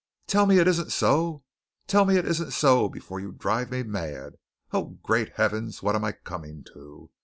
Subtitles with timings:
[0.25, 1.43] Tell me it isn't so!
[1.85, 4.33] Tell me it isn't so before you drive me mad!
[4.71, 7.11] Oh, great Heavens, what am I coming to?